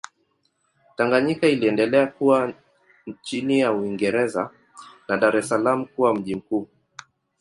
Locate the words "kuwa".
2.07-2.53, 5.85-6.15